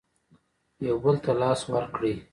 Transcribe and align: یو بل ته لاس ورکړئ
یو 0.87 0.97
بل 1.03 1.15
ته 1.23 1.31
لاس 1.41 1.59
ورکړئ 1.73 2.15